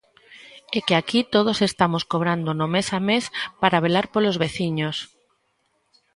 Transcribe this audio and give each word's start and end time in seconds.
É 0.77 0.79
que 0.87 0.95
aquí 1.01 1.19
todos 1.35 1.57
estamos 1.69 2.03
cobrando 2.11 2.49
no 2.59 2.67
mes 2.75 2.87
a 2.97 2.99
mes 3.09 3.23
para 3.61 3.83
velar 3.85 4.05
polos 4.13 4.39
veciños. 4.43 4.97